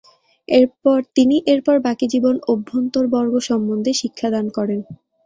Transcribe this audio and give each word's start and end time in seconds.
তিনি 1.15 1.35
এরপর 1.47 1.75
বাকি 1.87 2.05
জীবন 2.13 2.35
অভ্যন্তরবর্গ 2.47 3.33
সম্বন্ধে 3.49 3.91
শিক্ষাদান 4.01 4.45
করেন। 4.57 4.79